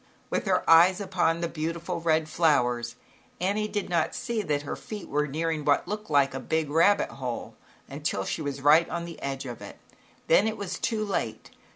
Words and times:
With 0.31 0.47
her 0.47 0.67
eyes 0.67 0.99
upon 0.99 1.41
the 1.41 1.47
beautiful 1.47 2.01
red 2.01 2.25
owers 2.39 2.95
Annie 3.39 3.67
did 3.67 3.87
not 3.87 4.15
see 4.15 4.41
that 4.41 4.63
her 4.63 4.75
feet 4.75 5.07
were 5.07 5.27
nearing 5.27 5.63
what 5.63 5.87
looked 5.87 6.09
like 6.09 6.33
a 6.33 6.39
big 6.39 6.71
rabbit 6.71 7.09
hole, 7.11 7.53
until 7.87 8.25
she 8.25 8.41
was 8.41 8.61
right 8.61 8.89
on 8.89 9.05
the 9.05 9.21
edge 9.21 9.45
of 9.45 9.61
it, 9.61 9.77
then 10.25 10.47
it 10.47 10.57
was 10.57 10.79
too 10.79 11.05
late. 11.05 11.51